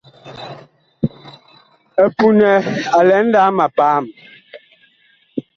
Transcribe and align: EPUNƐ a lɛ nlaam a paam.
EPUNƐ 2.05 2.49
a 2.97 2.99
lɛ 3.07 3.15
nlaam 3.25 3.57
a 3.65 3.67
paam. 3.77 4.03